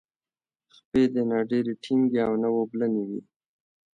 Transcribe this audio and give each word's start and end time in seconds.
خپې 0.75 1.01
دې 1.13 1.23
نه 1.29 1.37
ډیرې 1.49 1.73
ټینګې 1.83 2.19
او 2.27 2.33
نه 2.41 2.49
اوبلنې 2.57 3.03
وي. 3.09 3.21